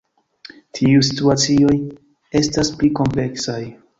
[0.77, 1.75] Tiuj situacioj
[2.41, 3.63] estas pli kompleksaj.